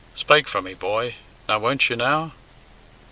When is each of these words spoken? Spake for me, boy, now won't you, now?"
Spake 0.15 0.47
for 0.47 0.63
me, 0.63 0.73
boy, 0.73 1.13
now 1.47 1.59
won't 1.59 1.87
you, 1.87 1.95
now?" 1.95 2.33